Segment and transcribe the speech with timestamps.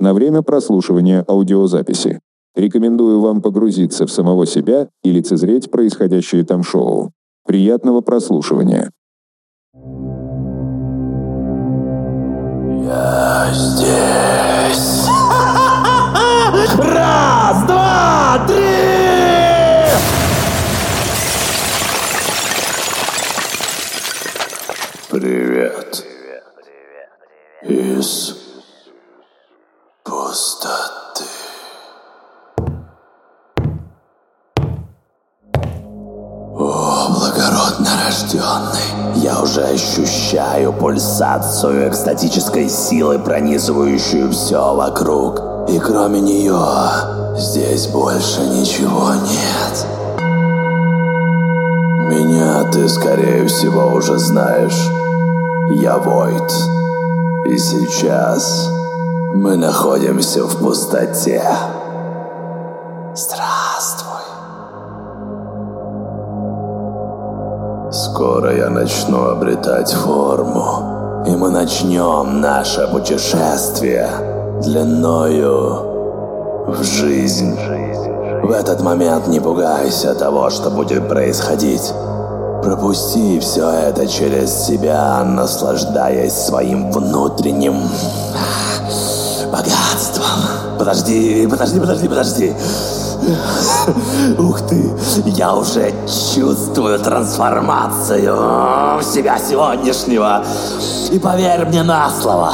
[0.00, 2.20] на время прослушивания аудиозаписи.
[2.56, 7.12] Рекомендую вам погрузиться в самого себя и лицезреть происходящее там шоу.
[7.46, 8.90] Приятного прослушивания.
[12.82, 15.06] Я здесь.
[16.78, 18.80] Раз, два, три!
[25.10, 26.06] Привет.
[27.62, 28.39] Из
[30.10, 31.24] пустоты.
[36.58, 45.40] О, благородно рожденный, я уже ощущаю пульсацию экстатической силы, пронизывающую все вокруг.
[45.68, 46.58] И кроме нее,
[47.38, 49.86] здесь больше ничего нет.
[52.10, 54.88] Меня ты, скорее всего, уже знаешь.
[55.70, 56.52] Я Войт.
[57.46, 58.68] И сейчас
[59.34, 61.42] мы находимся в пустоте.
[63.14, 64.10] Здравствуй.
[67.92, 74.08] Скоро я начну обретать форму, и мы начнем наше путешествие
[74.62, 77.56] длиною в жизнь.
[78.42, 81.92] В этот момент не пугайся того, что будет происходить.
[82.64, 87.76] Пропусти все это через себя, наслаждаясь своим внутренним
[89.50, 90.78] богатством.
[90.78, 92.54] Подожди, подожди, подожди, подожди.
[94.38, 94.90] Ух ты,
[95.26, 95.92] я уже
[96.34, 100.42] чувствую трансформацию себя сегодняшнего.
[101.10, 102.52] И поверь мне на слово,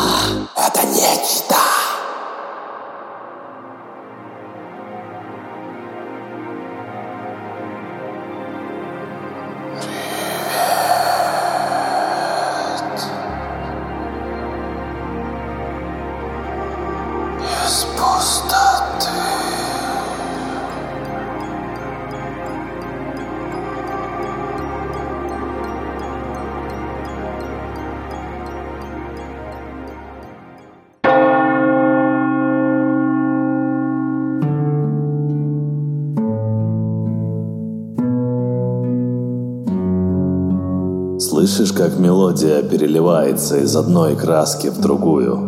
[41.56, 45.39] Слышишь, как мелодия переливается из одной краски в другую,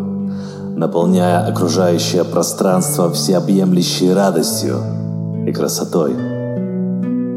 [0.75, 4.77] наполняя окружающее пространство всеобъемлющей радостью
[5.47, 6.15] и красотой.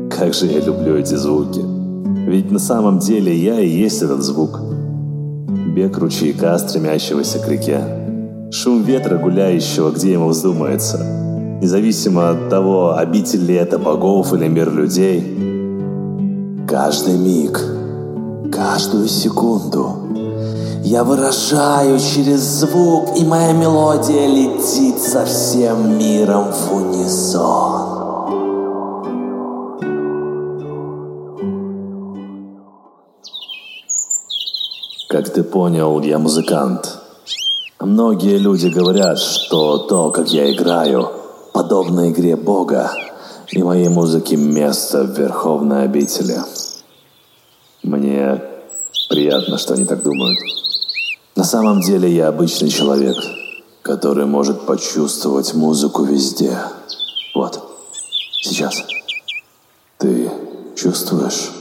[0.10, 1.60] Как же я люблю эти звуки.
[2.26, 4.62] Ведь на самом деле я и есть этот звук.
[5.76, 7.82] Бег ручейка, стремящегося к реке.
[8.54, 10.98] Шум ветра, гуляющего, где ему вздумается.
[11.62, 15.22] Независимо от того, обитель ли это богов или мир людей.
[16.70, 17.60] Каждый миг,
[18.62, 19.98] каждую секунду
[20.84, 27.90] я выражаю через звук, и моя мелодия летит со всем миром в унисон.
[35.10, 37.00] Как ты понял, я музыкант.
[37.80, 41.10] Многие люди говорят, что то, как я играю,
[41.52, 42.92] подобно игре Бога,
[43.52, 46.38] и моей музыке место в Верховной обители.
[47.84, 48.51] Мне
[49.12, 50.40] приятно, что они так думают.
[51.36, 53.18] На самом деле я обычный человек,
[53.82, 56.58] который может почувствовать музыку везде.
[57.36, 57.62] Вот,
[58.42, 58.84] сейчас.
[59.98, 60.32] Ты
[60.76, 61.61] чувствуешь?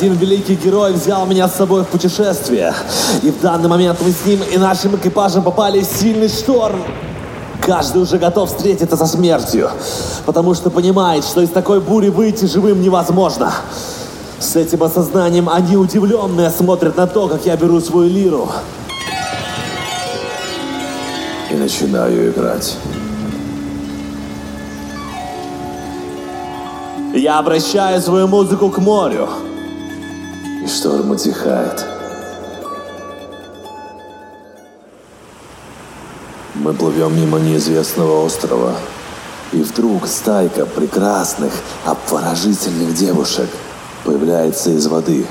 [0.00, 2.72] Один великий герой взял меня с собой в путешествие.
[3.22, 6.82] И в данный момент мы с ним и нашим экипажем попали в сильный шторм.
[7.60, 9.68] Каждый уже готов встретиться со смертью,
[10.24, 13.52] потому что понимает, что из такой бури выйти живым невозможно.
[14.38, 18.48] С этим осознанием они удивленные смотрят на то, как я беру свою лиру.
[21.50, 22.74] И начинаю играть.
[27.12, 29.28] Я обращаю свою музыку к морю.
[30.62, 31.84] И шторм утихает.
[36.54, 38.74] Мы плывем мимо неизвестного острова.
[39.52, 41.52] И вдруг стайка прекрасных,
[41.84, 43.48] обворожительных девушек
[44.04, 45.26] появляется из воды.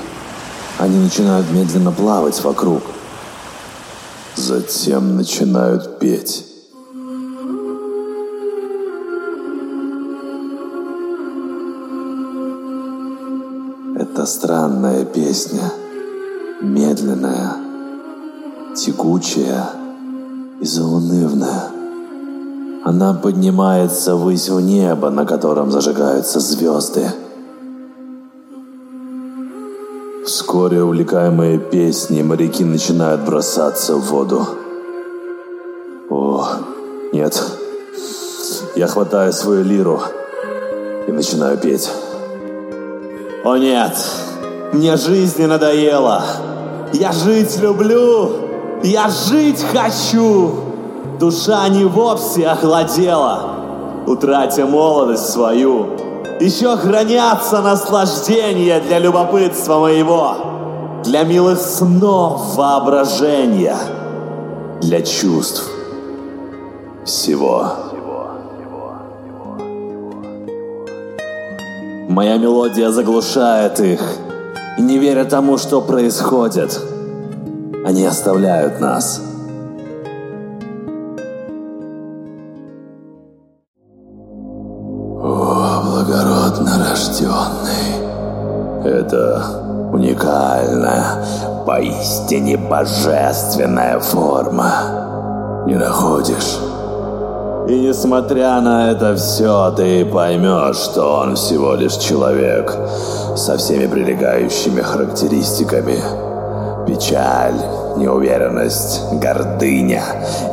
[0.78, 2.82] Они начинают медленно плавать вокруг.
[4.34, 6.49] Затем начинают петь.
[14.20, 15.72] Это странная песня,
[16.60, 17.56] медленная,
[18.76, 19.70] тягучая
[20.60, 21.70] и заунывная.
[22.84, 27.10] Она поднимается ввысь в небо, на котором зажигаются звезды.
[30.26, 34.46] Вскоре, увлекаемые песней, моряки начинают бросаться в воду.
[36.10, 36.46] О,
[37.14, 37.42] нет.
[38.76, 39.98] Я хватаю свою лиру
[41.08, 41.90] и начинаю петь.
[43.42, 43.96] О нет,
[44.74, 46.22] мне жизнь не надоела.
[46.92, 48.32] Я жить люблю,
[48.82, 50.52] я жить хочу.
[51.18, 53.50] Душа не вовсе охладела,
[54.06, 55.86] утратя молодость свою.
[56.38, 63.76] Еще хранятся наслаждения для любопытства моего, для милых снов воображения,
[64.82, 65.64] для чувств
[67.06, 67.89] всего.
[72.10, 74.00] Моя мелодия заглушает их,
[74.76, 76.76] и не веря тому, что происходит,
[77.86, 79.22] они оставляют нас.
[85.22, 87.94] О, благородно рожденный,
[88.84, 91.24] это уникальная,
[91.64, 95.62] поистине божественная форма.
[95.64, 96.58] Не находишь?
[97.68, 102.74] И несмотря на это все, ты поймешь, что он всего лишь человек
[103.36, 105.98] со всеми прилегающими характеристиками.
[106.86, 107.54] Печаль,
[107.96, 110.02] неуверенность, гордыня,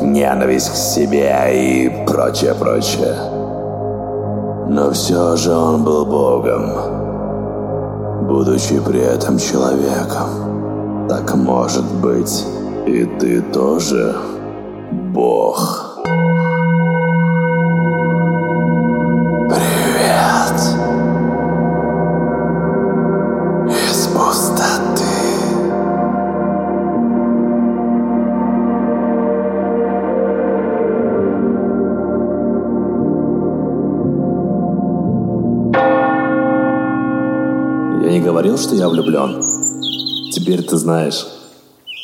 [0.02, 3.16] ненависть к себе и прочее, прочее.
[4.70, 6.72] Но все же он был Богом,
[8.28, 11.08] будучи при этом человеком.
[11.10, 12.46] Так может быть,
[12.86, 14.16] и ты тоже
[14.92, 15.88] Бог.
[16.04, 16.37] Привет.
[38.58, 39.42] Говорил, что я влюблен.
[40.32, 41.28] Теперь ты знаешь.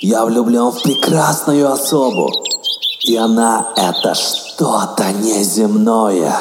[0.02, 2.32] Я влюблен в прекрасную особу.
[3.06, 6.34] И она— это что-то неземное.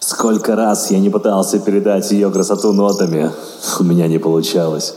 [0.00, 3.30] Сколько раз я не пытался передать ее красоту нотами,
[3.78, 4.94] у меня не получалось.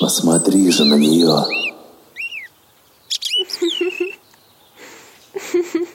[0.00, 1.44] Посмотри же на нее.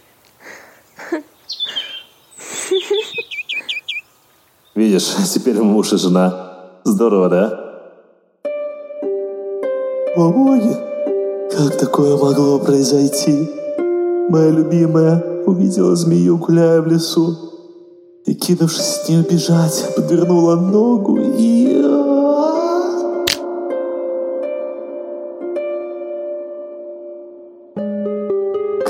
[4.76, 6.45] Видишь, теперь муж и жена.
[6.96, 7.60] Здорово, да?
[10.16, 10.78] О боги,
[11.52, 13.50] как такое могло произойти?
[14.30, 17.36] Моя любимая увидела змею, гуляя в лесу,
[18.26, 21.82] и, кинувшись с нее бежать, подвернула ногу и...
[21.84, 23.26] а,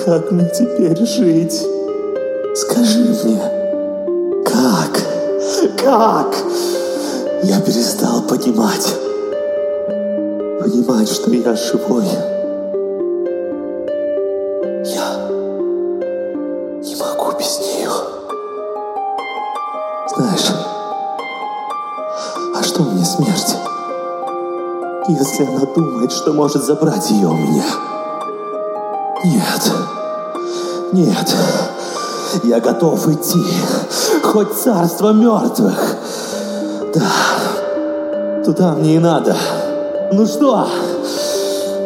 [0.06, 1.60] Как мне теперь жить?
[2.54, 3.42] Скажи мне,
[4.46, 4.92] как?
[5.84, 6.36] Как?
[7.44, 8.96] Я перестал понимать.
[10.60, 12.06] Понимать, что я живой.
[14.86, 15.28] Я
[16.82, 17.92] не могу без нее.
[20.16, 20.52] Знаешь,
[22.56, 23.56] а что мне смерть?
[25.08, 27.66] Если она думает, что может забрать ее у меня.
[29.24, 29.72] Нет.
[30.94, 31.36] Нет.
[32.44, 33.44] Я готов идти.
[34.24, 35.98] Хоть царство мертвых.
[36.94, 37.25] Да.
[38.46, 39.36] Туда мне и надо.
[40.12, 40.68] Ну что?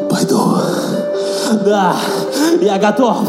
[0.09, 0.57] Пойду.
[1.63, 1.95] Да.
[2.59, 3.19] Я готов.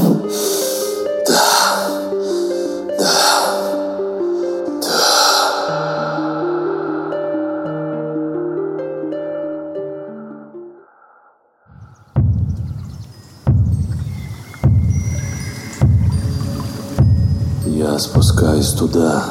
[17.64, 19.22] Я спускаюсь туда,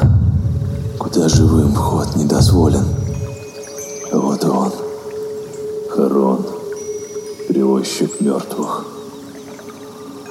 [0.98, 2.99] куда живым вход не дозволен.
[4.12, 4.72] Вот он,
[5.90, 6.46] Харон,
[7.48, 8.86] перевозчик мертвых.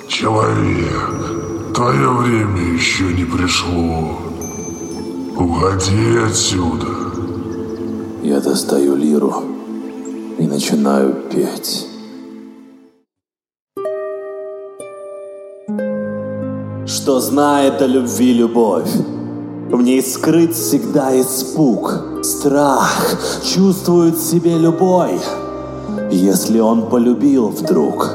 [0.09, 4.19] Человек, твое время еще не пришло.
[5.37, 6.89] Уходи отсюда.
[8.23, 9.45] Я достаю лиру
[10.39, 11.87] и начинаю петь.
[16.87, 18.91] Что знает о любви любовь?
[19.71, 25.21] В ней скрыт всегда испуг, страх, чувствует себе любой.
[26.11, 28.11] Если он полюбил вдруг,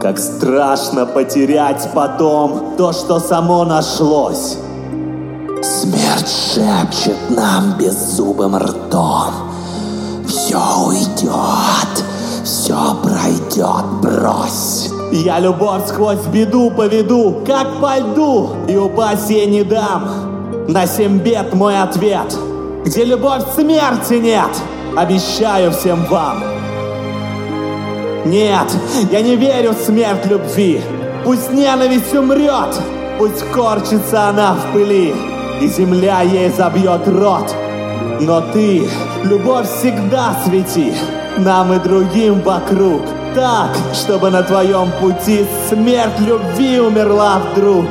[0.00, 4.56] как страшно потерять потом то, что само нашлось.
[5.62, 9.32] Смерть шепчет нам беззубым ртом.
[10.26, 12.04] Все уйдет,
[12.42, 14.90] все пройдет, брось.
[15.12, 20.29] Я любовь сквозь беду поведу, как по льду, и упасть ей не дам.
[20.70, 22.32] На семь бед мой ответ,
[22.84, 24.50] где любовь смерти нет,
[24.96, 26.44] обещаю всем вам.
[28.24, 28.68] Нет,
[29.10, 30.80] я не верю в смерть любви.
[31.24, 32.80] Пусть ненависть умрет,
[33.18, 35.12] пусть корчится она в пыли,
[35.60, 37.52] и земля ей забьет рот.
[38.20, 38.88] Но ты,
[39.24, 40.94] любовь всегда свети,
[41.38, 43.02] нам и другим вокруг,
[43.34, 47.86] так, чтобы на твоем пути смерть любви умерла вдруг.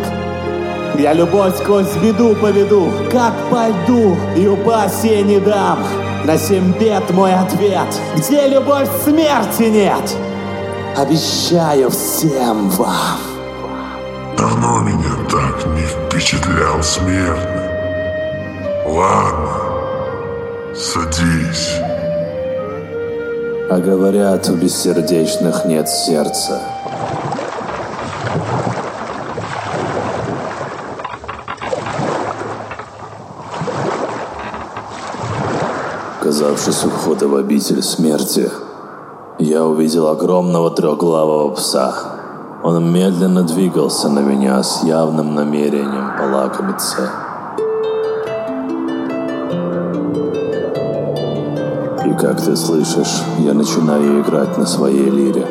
[0.99, 5.79] Я любовь сквозь беду поведу, как по льду, и упасть ей не дам.
[6.25, 7.87] На семь бед мой ответ,
[8.17, 10.03] где любовь смерти нет.
[10.97, 13.17] Обещаю всем вам.
[14.37, 17.69] Давно меня так не впечатлял смертный.
[18.85, 19.51] Ладно,
[20.75, 21.75] садись.
[23.69, 26.61] А говорят, у бессердечных нет сердца.
[36.29, 38.51] Оказавшись у входа в обитель смерти,
[39.39, 41.91] я увидел огромного трехглавого пса.
[42.63, 47.09] Он медленно двигался на меня с явным намерением полакомиться.
[52.05, 55.47] И как ты слышишь, я начинаю играть на своей лире.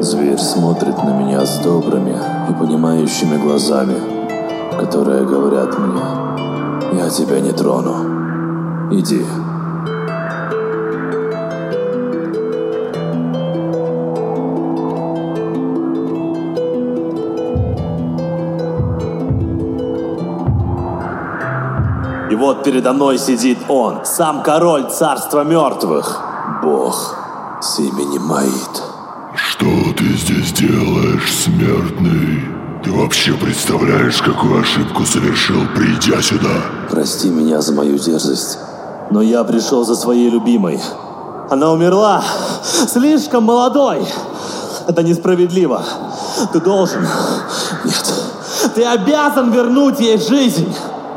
[0.00, 2.16] Зверь смотрит на меня с добрыми
[2.48, 3.96] и понимающими глазами,
[4.80, 6.33] которые говорят мне,
[6.96, 8.90] я тебя не трону.
[8.92, 9.24] Иди.
[22.30, 26.20] И вот передо мной сидит он, сам король царства мертвых,
[26.62, 27.16] Бог
[27.60, 28.82] с именем Маид.
[29.34, 32.53] Что ты здесь делаешь, смертный?
[32.84, 36.66] Ты вообще представляешь, какую ошибку совершил, придя сюда?
[36.90, 38.58] Прости меня за мою дерзость,
[39.10, 40.78] но я пришел за своей любимой.
[41.48, 42.22] Она умерла
[42.62, 44.06] слишком молодой.
[44.86, 45.82] Это несправедливо.
[46.52, 47.06] Ты должен...
[47.86, 48.14] Нет.
[48.74, 50.74] Ты обязан вернуть ей жизнь.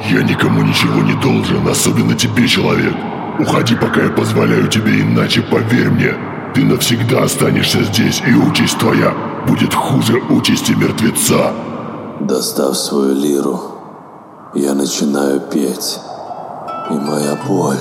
[0.10, 2.94] Я никому ничего не должен, особенно тебе, человек.
[3.40, 6.14] Уходи, пока я позволяю тебе, иначе поверь мне,
[6.56, 9.14] ты навсегда останешься здесь, и участь твоя
[9.48, 11.54] будет хуже участи мертвеца.
[12.20, 13.60] Достав свою лиру,
[14.54, 16.00] я начинаю петь.
[16.90, 17.78] И моя боль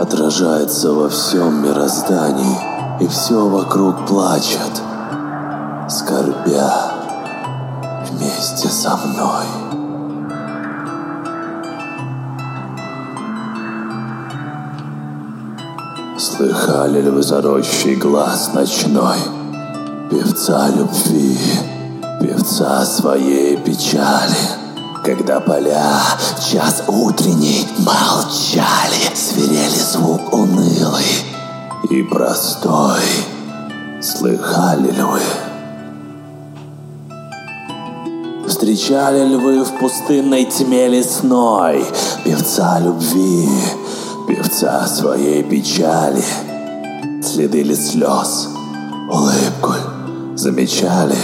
[0.00, 2.58] отражается во всем мироздании,
[3.00, 4.82] и все вокруг плачет,
[5.88, 6.72] скорбя
[8.10, 9.46] вместе со мной.
[16.18, 19.39] Слыхали ли вы за рощей глаз ночной?
[20.10, 21.38] Певца любви,
[22.20, 24.34] певца своей печали.
[25.04, 26.00] Когда поля
[26.36, 31.04] в час утренний молчали, Свирели звук унылый
[31.90, 32.98] и простой.
[34.02, 35.20] Слыхали ли вы?
[38.48, 41.84] Встречали ли вы в пустынной тьме лесной
[42.24, 43.48] Певца любви,
[44.26, 46.24] певца своей печали?
[47.22, 48.48] Следы ли слез,
[49.08, 49.89] улыбку
[50.40, 51.16] замечали?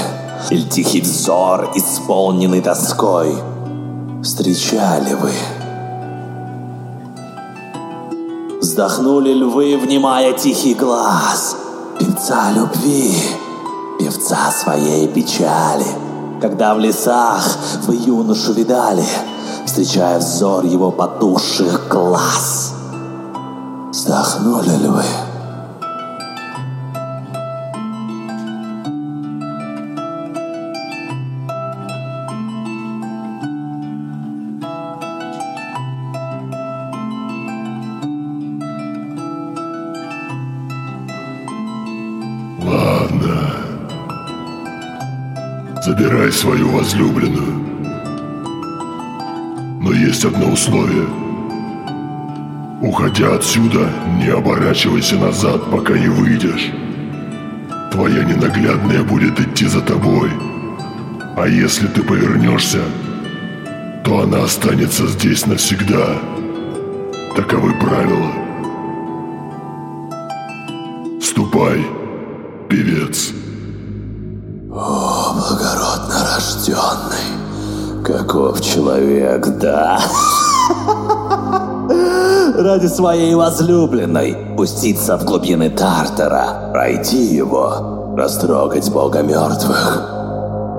[0.50, 3.34] Или тихий взор, исполненный тоской?
[4.22, 5.32] Встречали вы?
[8.60, 11.56] Вздохнули ли вы, внимая тихий глаз
[11.98, 13.14] Певца любви,
[13.98, 15.86] певца своей печали?
[16.40, 17.56] Когда в лесах
[17.86, 19.04] вы юношу видали,
[19.64, 22.74] Встречая взор его потухших глаз,
[23.90, 24.88] Вздохнули ли
[45.96, 46.04] вы?
[46.04, 46.26] Ладно.
[46.26, 47.52] Забирай свою возлюбленную.
[49.80, 51.06] Но есть одно условие.
[52.82, 56.70] Уходя отсюда, не оборачивайся назад, пока не выйдешь.
[57.92, 60.30] Твоя ненаглядная будет идти за тобой.
[61.36, 62.80] А если ты повернешься,
[64.04, 66.18] то она останется здесь навсегда.
[67.34, 68.32] Таковы правила.
[71.20, 71.84] Ступай,
[72.68, 73.32] певец.
[76.66, 79.98] Рожденный, каков человек, да?
[82.58, 90.02] Ради своей возлюбленной пуститься в глубины Тартара, пройти его, растрогать бога мертвых.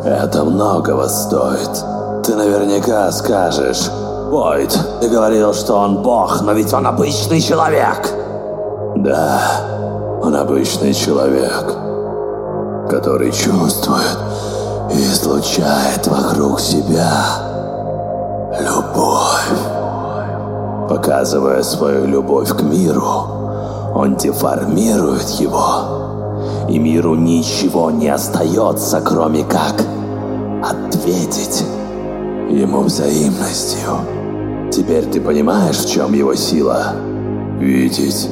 [0.04, 1.84] Это многого стоит.
[2.26, 3.90] Ты наверняка скажешь,
[4.30, 8.10] Войд, ты говорил, что он бог, но ведь он обычный человек.
[8.98, 9.40] Да,
[10.22, 11.78] он обычный человек
[12.88, 14.18] который чувствует
[14.98, 17.12] излучает вокруг себя
[18.60, 19.52] любовь.
[20.90, 23.04] Показывая свою любовь к миру,
[23.96, 29.76] он деформирует его, и миру ничего не остается, кроме как
[30.64, 31.64] ответить
[32.50, 33.90] ему взаимностью.
[34.72, 36.94] Теперь ты понимаешь, в чем его сила?
[37.60, 38.30] Видеть,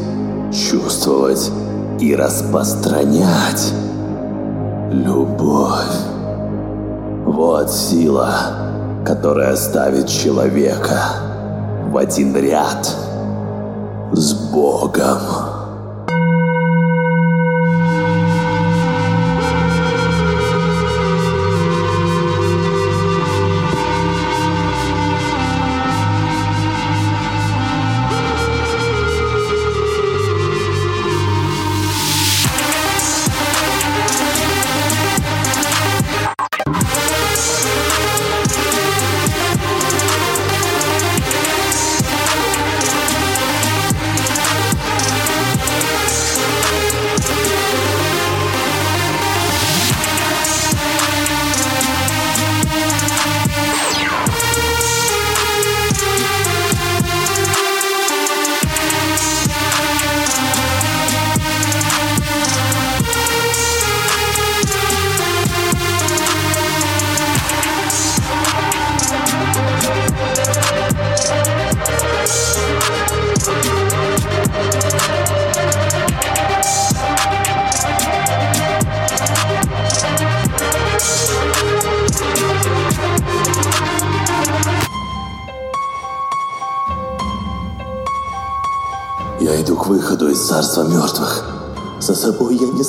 [0.51, 1.51] чувствовать
[2.00, 3.74] и распространять
[4.91, 6.14] Любовь.
[7.35, 8.29] Вот сила,
[9.05, 11.01] которая ставит человека
[11.89, 12.89] в один ряд
[14.13, 15.19] с Богом.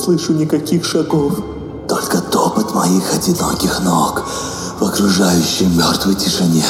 [0.06, 1.32] Слышу никаких шагов.
[1.88, 4.22] Только топот моих одиноких ног
[4.78, 6.64] в окружающей мертвой тишине.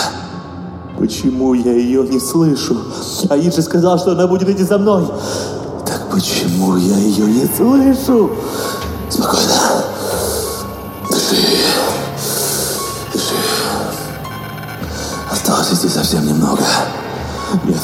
[0.98, 2.78] Почему я ее не слышу?
[3.28, 5.06] Аид же сказал, что она будет идти за мной.
[5.84, 8.30] Так почему я ее не слышу?
[9.10, 9.84] Спокойно.
[11.10, 11.36] Дыши.
[13.12, 13.34] Дыши.
[15.30, 16.62] Осталось идти совсем немного.
[17.64, 17.82] Нет.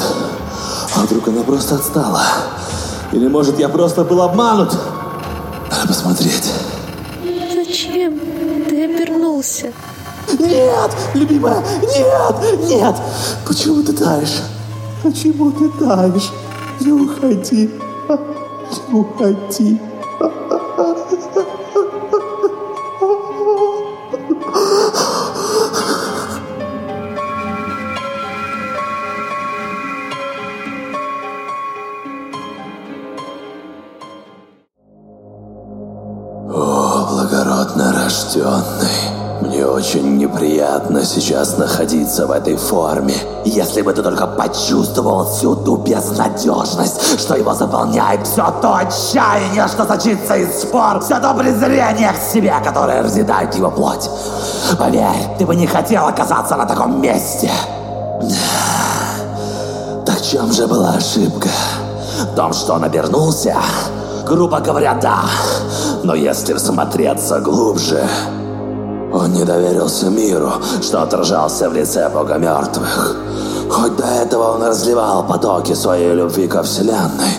[0.97, 2.23] А вдруг она просто отстала?
[3.13, 4.75] Или может я просто был обманут?
[5.93, 6.51] Посмотреть.
[7.55, 8.19] Зачем
[8.67, 9.71] ты обернулся?
[10.39, 12.97] Нет, любимая, нет, нет.
[13.47, 14.41] Почему ты таешь?
[15.03, 16.31] Почему ты таешь?
[16.81, 17.71] Не уходи.
[18.89, 19.79] Не уходи.
[38.33, 38.89] Рожденный.
[39.41, 43.15] Мне очень неприятно сейчас находиться в этой форме.
[43.45, 49.85] Если бы ты только почувствовал всю ту безнадежность, что его заполняет, все то отчаяние, что
[49.85, 54.09] сочится из спор, все то презрение к себе, которое разъедает его плоть.
[54.79, 57.51] Поверь, ты бы не хотел оказаться на таком месте.
[60.07, 61.49] Так чем же была ошибка?
[62.33, 63.57] В том, что он обернулся?
[64.25, 65.23] Грубо говоря, да.
[66.03, 68.07] Но если всмотреться глубже,
[69.13, 73.17] он не доверился миру, что отражался в лице Бога мертвых.
[73.71, 77.39] Хоть до этого он разливал потоки своей любви ко Вселенной,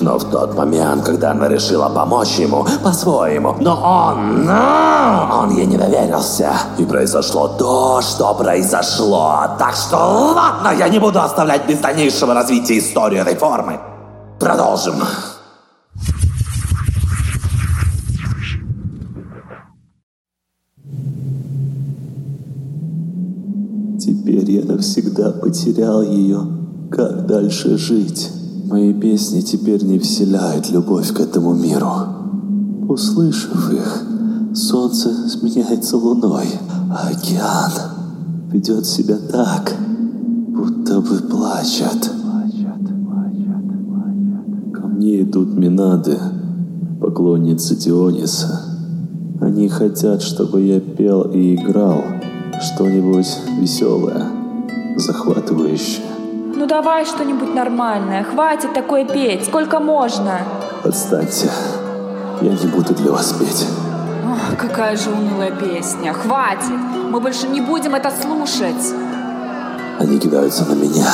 [0.00, 5.76] но в тот момент, когда она решила помочь ему по-своему, но он, он ей не
[5.76, 6.52] доверился.
[6.78, 9.40] И произошло то, что произошло.
[9.58, 9.96] Так что
[10.34, 13.80] ладно, я не буду оставлять без дальнейшего развития историю этой формы.
[14.38, 14.94] Продолжим.
[25.14, 26.40] Навсегда потерял ее.
[26.90, 28.30] Как дальше жить?
[28.66, 31.90] Мои песни теперь не вселяют любовь к этому миру.
[32.88, 34.02] Услышав их,
[34.54, 36.46] солнце сменяется луной,
[36.90, 37.72] а океан
[38.52, 39.72] ведет себя так,
[40.48, 42.10] будто бы плачет.
[44.72, 46.18] Ко мне идут Минады,
[47.00, 48.60] поклонницы Диониса.
[49.40, 51.96] Они хотят, чтобы я пел и играл
[52.60, 53.26] что-нибудь
[53.60, 54.33] веселое,
[54.96, 56.04] захватывающее.
[56.56, 58.22] Ну давай что-нибудь нормальное.
[58.22, 59.44] Хватит такое петь.
[59.44, 60.38] Сколько можно?
[60.84, 61.50] Отстаньте.
[62.40, 63.66] Я не буду для вас петь.
[64.24, 66.12] Ох, какая же унылая песня.
[66.12, 66.78] Хватит.
[67.10, 68.94] Мы больше не будем это слушать.
[69.98, 71.08] Они кидаются на меня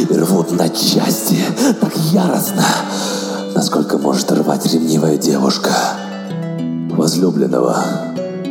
[0.00, 1.38] и рвут на части
[1.80, 2.64] так яростно,
[3.54, 5.70] насколько может рвать ревнивая девушка
[6.90, 7.76] возлюбленного,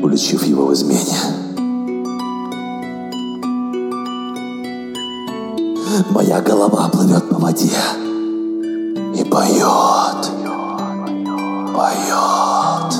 [0.02, 1.43] уличив его в измене.
[6.10, 7.70] Моя голова плывет по воде
[9.16, 10.32] и поет,
[11.76, 12.94] поет.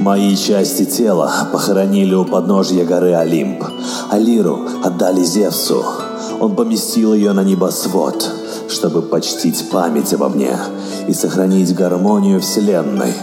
[0.00, 3.64] Мои части тела похоронили у подножья горы Олимп,
[4.10, 6.01] а Лиру отдали Зевсу.
[6.42, 8.28] Он поместил ее на небосвод,
[8.68, 10.58] чтобы почтить память обо мне
[11.06, 13.14] и сохранить гармонию Вселенной,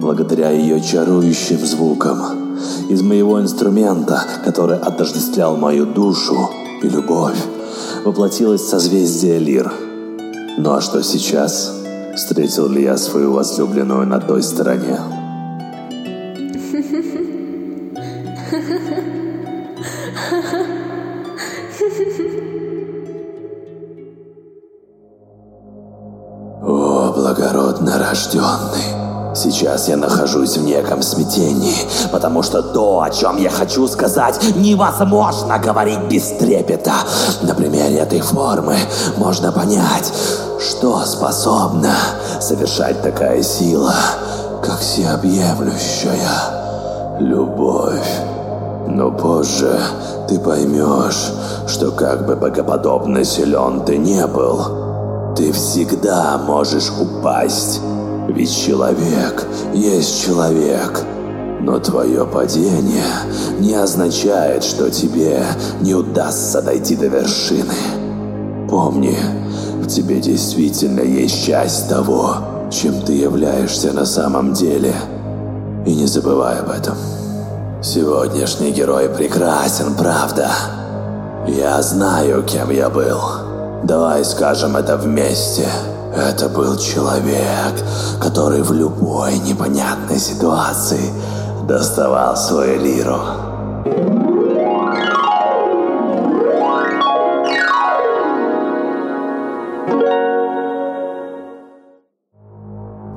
[0.00, 2.56] благодаря ее чарующим звукам.
[2.88, 6.48] Из моего инструмента, который отождествлял мою душу
[6.80, 7.38] и любовь,
[8.04, 9.72] воплотилось созвездие Лир.
[10.56, 11.74] Ну а что сейчас?
[12.14, 15.19] Встретил ли я свою возлюбленную на той стороне?
[30.30, 31.74] Нахожусь в неком смятении,
[32.12, 36.92] потому что то, о чем я хочу сказать, невозможно говорить без трепета.
[37.42, 38.76] На примере этой формы
[39.16, 40.12] можно понять,
[40.60, 41.94] что способна
[42.40, 43.94] совершать такая сила,
[44.62, 48.08] как всеобъемлющая любовь.
[48.86, 49.80] Но позже
[50.28, 51.32] ты поймешь,
[51.66, 57.80] что как бы богоподобно силен ты не был, ты всегда можешь упасть.
[58.34, 61.02] Ведь человек есть человек.
[61.60, 63.04] Но твое падение
[63.58, 65.42] не означает, что тебе
[65.80, 67.74] не удастся дойти до вершины.
[68.68, 69.16] Помни,
[69.82, 72.36] в тебе действительно есть часть того,
[72.70, 74.94] чем ты являешься на самом деле.
[75.84, 76.96] И не забывай об этом.
[77.82, 80.50] Сегодняшний герой прекрасен, правда?
[81.46, 83.18] Я знаю, кем я был.
[83.82, 85.66] Давай скажем это вместе.
[86.14, 87.74] Это был человек,
[88.20, 91.12] который в любой непонятной ситуации
[91.68, 93.18] доставал свою лиру.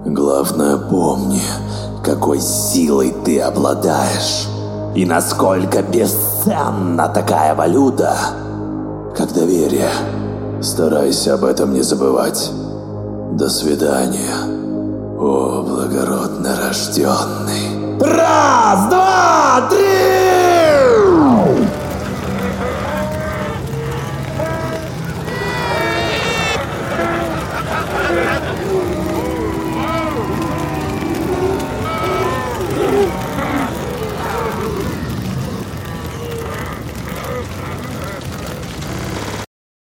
[0.06, 1.41] Главное помни,
[2.03, 4.47] какой силой ты обладаешь.
[4.93, 8.15] И насколько бесценна такая валюта,
[9.17, 9.89] как доверие.
[10.62, 12.51] Старайся об этом не забывать.
[13.38, 14.36] До свидания,
[15.17, 17.98] о благородно рожденный.
[18.00, 20.42] Раз, два, три!